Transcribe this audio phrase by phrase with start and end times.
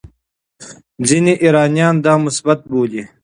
[1.07, 3.03] ځینې ایرانیان دا مثبت بولي.